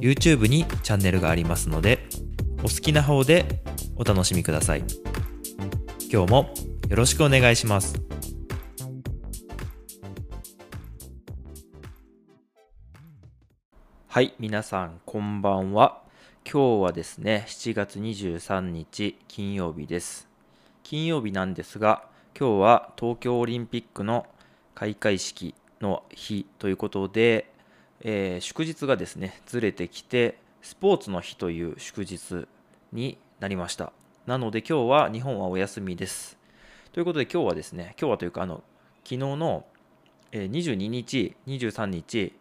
[0.00, 2.08] YouTube にチャンネルがありますので
[2.60, 3.62] お好きな方で
[3.96, 4.84] お楽しみください。
[6.10, 6.54] 今日も
[6.88, 8.00] よろしくお願いします。
[14.06, 16.02] はい皆さんこんばんは。
[16.50, 20.28] 今日はですね7月23日金曜日です。
[20.82, 22.04] 金曜日なんですが
[22.38, 24.26] 今日は東京オリンピックの
[24.74, 27.52] 開会式の日ということで
[28.00, 32.46] えー、祝日がですねずれてきてスポーツの日という祝日
[32.92, 33.92] になりました。
[34.26, 36.38] なので今日は日本はお休みです。
[36.92, 38.62] ということで今日はですね今日はというかあの
[39.04, 39.64] 昨日の
[40.32, 42.34] 22日23日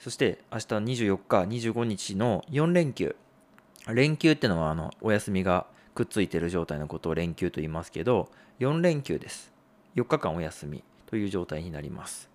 [0.00, 3.16] そして明日24日25日の4連休。
[3.88, 8.28] 連休ってのはあのお休みがくっついてる状態のことを連休と言いますけど
[8.60, 9.52] 4連休です。
[9.94, 12.28] 4日間お休みという状態になります。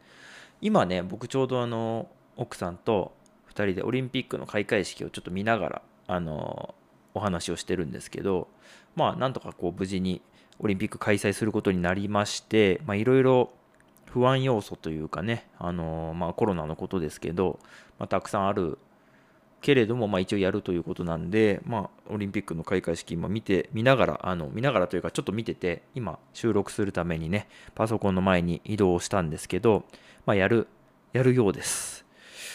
[0.62, 3.14] 今ね僕ちょうどあの奥さんと
[3.50, 6.76] 2人でオリンピックの開会式をちょっと見ながらあの
[7.14, 8.48] お話をしてるんですけど
[8.96, 10.22] まあなんとかこう無事に
[10.60, 13.52] オリンピック開催することになりましていろいろ
[14.06, 17.60] 不安要素というかねあの、まあ、コロナのことですけど、
[17.98, 18.78] まあ、たくさんある
[19.62, 29.86] けれども、まあ、一応やるということなんで、まあ、オリンピックの開会式今見て見ながらあの見ながらというかちょっと見てて今収録するためにねパソコンの前に移動したんですけど、
[30.26, 30.68] まあ、やる
[31.14, 32.06] やるようです。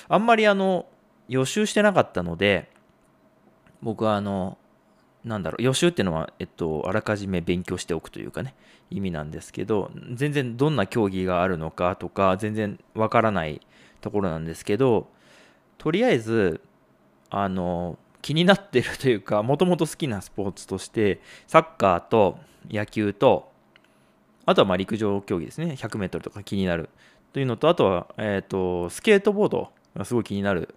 [0.09, 0.87] あんまりあの
[1.29, 2.71] 予習してなかったので
[3.83, 4.59] 僕はあの
[5.25, 8.55] なんだろう予習っていうのは、えっと、あらかじめ勉強しておくというかね
[8.91, 13.61] 意味なんですけど全然どんな競技があるのかとか全然わからない
[14.01, 15.09] ところなんですけど
[15.79, 16.61] とりあえず
[17.29, 22.39] あの気になってるというかもともと好きなスポーツとしてサッカーと
[22.71, 23.51] 野球と
[24.47, 25.75] あとはま陸上競技ですね。
[25.77, 26.89] 100m とか気になる。
[27.33, 29.71] というのとあとは、えーとスケートボード
[30.05, 30.75] すごい気になる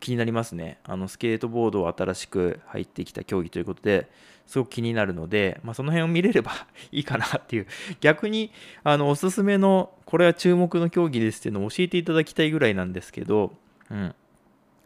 [0.00, 0.78] 気になりますね。
[0.84, 4.08] あのスケートボードを新しく入ってきた競技ということで
[4.46, 6.52] すごく気になるので、まあ、その辺を見れれば
[6.90, 7.66] いいかなっていう。
[8.00, 8.50] 逆に
[8.82, 13.52] あのおすすめのこれは注目の競技ですっていうのを教えていただきたいぐらいなんですけど、
[13.90, 14.14] うん。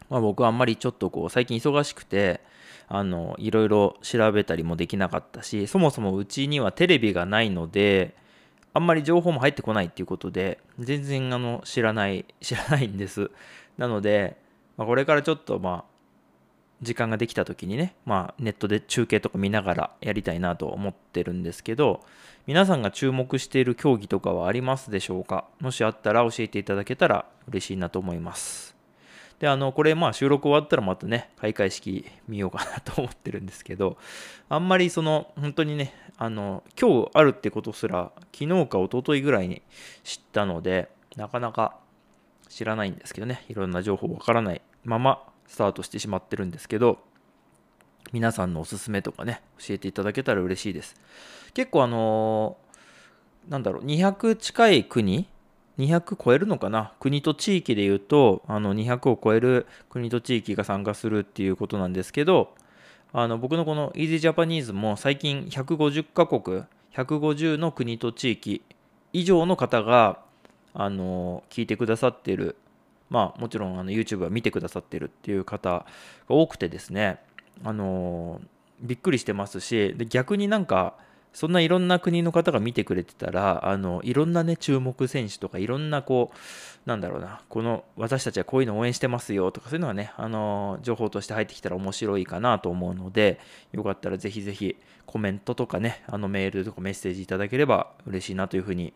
[0.09, 2.41] まあ、僕はあんまりちょっとこう最近忙しくて
[2.87, 8.15] あのいろいろ調べたりもできなかったしそもそもうちにはテレビがないので
[8.75, 13.31] あんまり情報も入ってこないっていうことで、全然あの知らない、 知らないんです。
[13.77, 14.35] なので、
[14.75, 15.95] まあ、これからちょっとまあ、
[16.81, 22.01] 時間ができた時にね、まあ、ネットで中継とか見ながらやりたいなと思ってるんですけど、
[22.47, 25.45] 皆さんが注目している競技とかはありますでしょうか？
[25.61, 28.74] もしあったら教えていただけたら嬉しいなと思います。
[29.39, 33.97] で、あの、これ、まあ、収録終わったらまたね、開会式見ようかなと思ってるんですけど、
[34.47, 39.61] あんまりその、本当にね、あの、今日あるってことすら、昨日か一昨日ぐらいに
[40.03, 41.77] 知ったので、なかなか
[42.49, 46.99] 知らないんですけどね、いろんな情報わからないままスタートしてしまってるんですけど、
[48.13, 50.95] 皆さんのおすすめとかね、教えていただけたら嬉しいです。
[51.53, 55.27] 結構あのー、なんだろう、200近い国
[55.77, 56.93] 200超えるのかな？
[56.99, 62.53] 国と地域で言うとあの200を超える国と地域が参加するっていうことなんですけど
[63.13, 66.63] あの僕のこの Easy Japanese も最近150カ国
[66.93, 68.61] 150の国と地域
[69.13, 70.19] 以上の方が
[70.73, 72.57] あの聞いてくださってる。
[73.07, 75.85] まあもちろんあの YouTube は見てくださってるっていう方が
[76.27, 77.19] 多くてですね
[77.63, 78.41] あの
[78.81, 80.95] びっくりしてますしで逆になんか
[81.35, 93.41] そんないろんな国の方が見てくれてたらあのいろんなね注目選手とかいろんなこうなんだろうなこの私たちはこういうの応援してますよとかそういうのがねあの情報として入ってきたら面白いかなと思うので
[93.73, 98.93] よかったらぜひぜひコメントとかねあのメールとかメッセージいただければ嬉しいなというふうに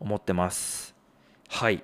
[0.00, 0.94] 思ってます。
[1.48, 1.82] はい。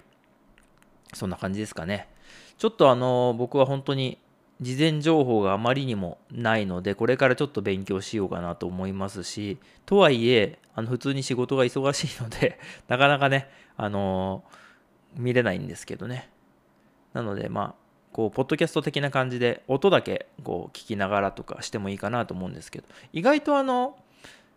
[1.13, 2.09] そんな感じですかね。
[2.57, 4.19] ちょっとあの僕は本当に
[4.63, 16.31] 事前情報があまりにもないのでこれからちょっと勉強しようかなと思いますしとはいえあの普通に仕事が忙しいので なかなかねあのー、見れないんですけどね。
[17.13, 17.75] なのでまあ
[18.13, 22.87] こうポッドキャスト的な感じで音だけこう聞きながらとかしてもいいかなと思うんですけど。
[23.13, 23.99] 意外とあの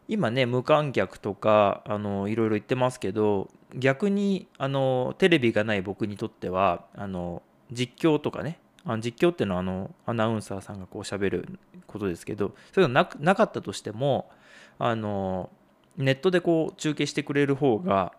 [0.08, 7.42] 今ね無観客とかあのいろいろ言ってますけど逆にあのテレビがない僕にとってはあの
[7.72, 14.30] 実況とかねあの実況っていうのはあのアナウンサーさんがこう喋ることですけどそういうのななかったとしても
[14.78, 15.50] あの
[15.98, 18.14] ネットでこう中継してくれる方が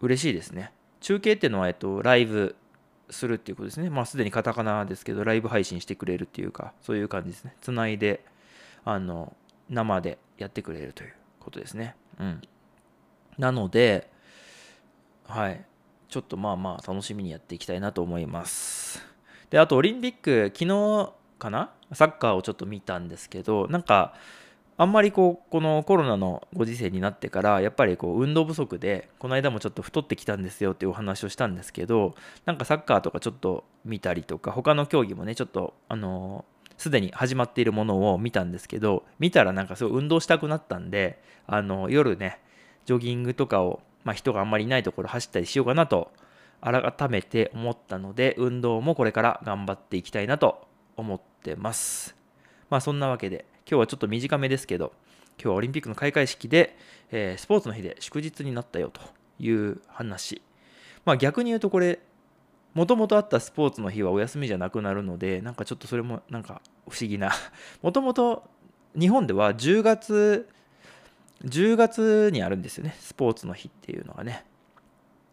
[0.00, 0.72] 嬉しいですね。
[1.00, 2.54] 中継っていうのは、えっと、ライブ
[3.10, 3.90] するっていうことですね。
[3.90, 7.56] まあすでにカタカナですけどライブ配信してくれるっていうかそういう感じですね。
[7.60, 8.24] つないで
[8.84, 9.34] あの
[9.68, 11.96] 生でやってくれるということですね。
[12.18, 12.42] うん。
[13.38, 14.10] なので
[15.24, 15.64] はい。
[16.08, 19.11] ちょっとまあまあ楽しみにやっていきたいなと思います。
[19.52, 21.70] であとオリンピック昨日かな？
[21.92, 24.14] サッカーをちょっと見たんですけどなんか
[24.78, 32.14] あんまりこうこのコロナのご時世になってからやっぱりこう運動不足でこの間もちょっと太ってきたんですよっていうお話をしたんですけど
[32.46, 36.46] なんかサッカーとかちょっと見たりとか他の競技もねちょっとあの
[36.78, 42.40] すでに始まっているものを見たんですけど見たらなんかすごい運動したくなったんであの夜ね
[42.86, 46.10] ジョギングとかを、まあ、人があんまりいないところ走ったりしようかなと
[46.62, 50.66] 改めて思ったので運動もこれから頑張っていきたいなと
[50.96, 52.16] 思ってます。
[52.70, 54.92] まあそんなわけで今日はちょっと短めですけど
[55.36, 56.76] 今日はオリンピックの開会式で、
[57.10, 59.00] えー、スポーツの日で祝日になったよと
[59.38, 60.40] いう話。
[61.04, 61.98] まあ逆に言うとこれ
[62.74, 67.32] もともとあったスポーツの日はお休みじゃなくなるのでなんかちょっとそれもなんか不思議な。
[67.82, 68.48] もともと
[68.98, 70.48] 日本では10月
[71.44, 74.44] 10月にあるんですよねスポーツの日っていうのがね。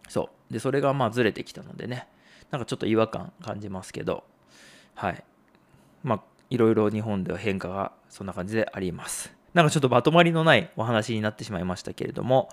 [0.09, 0.53] そう。
[0.53, 2.07] でそれがまあずれてきたのでね。
[2.51, 4.25] なんかちょっと違和感感じますけど。
[4.95, 5.23] はい。
[6.03, 9.33] まあいろいろ日本では変化がそんな感じであります。
[9.53, 12.49] なんかちょっとまとまりのないお話になってしまいましたけれども、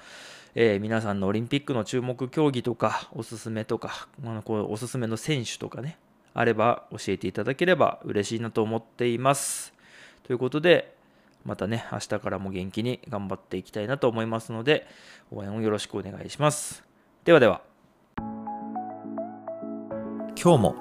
[0.55, 5.99] えー、皆さんのオリンピックの注目競技とかおすすめとか、まあ、こうおすすめの選手とかね
[6.33, 9.73] あれば教えていただければ嬉しいなと思っています。
[10.23, 10.95] ということで
[11.45, 14.87] またね明日からも元気に頑張っていきたいなと思いますので
[15.31, 16.86] 応援をよろしくお願いします。
[17.27, 17.61] ではでは。
[20.41, 20.77] 今日も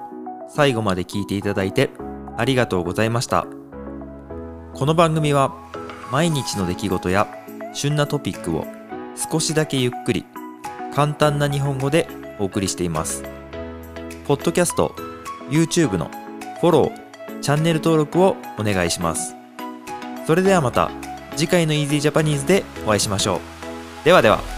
[0.48, 1.90] 最後まで聞いていただいて
[2.36, 3.48] ありがとうございました。
[4.72, 5.52] この番組は
[6.12, 7.26] 毎日の出来事や
[7.74, 8.64] 旬なトピックを
[9.16, 10.24] 少しだけゆっくり
[10.94, 12.06] 簡単な日本語で
[12.38, 13.24] お送りしています。
[14.28, 14.94] ポッドキャスト
[15.50, 16.08] YouTube の
[16.60, 19.34] フォローチャンネル登録をお願いします。
[20.28, 20.92] それではまた
[21.34, 24.04] 次回の Easy Japanese でお会いしましょう。
[24.04, 24.55] ではでは。